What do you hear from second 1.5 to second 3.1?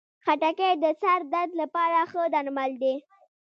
لپاره ښه درمل دی.